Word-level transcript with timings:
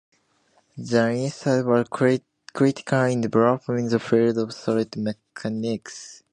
The 0.79 1.11
insight 1.13 1.63
was 1.63 1.87
critical 1.91 3.01
in 3.03 3.21
developing 3.21 3.87
the 3.89 3.99
field 3.99 4.39
of 4.39 4.51
solid 4.51 4.97
mechanics. 4.97 6.23